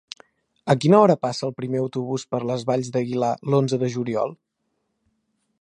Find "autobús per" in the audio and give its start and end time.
1.83-2.41